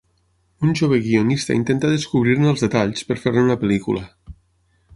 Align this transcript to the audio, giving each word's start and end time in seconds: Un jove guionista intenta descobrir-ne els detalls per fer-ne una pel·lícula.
Un 0.67 0.71
jove 0.79 0.97
guionista 1.07 1.57
intenta 1.57 1.91
descobrir-ne 1.91 2.49
els 2.53 2.65
detalls 2.67 3.07
per 3.11 3.19
fer-ne 3.27 3.45
una 3.51 3.59
pel·lícula. 3.65 4.03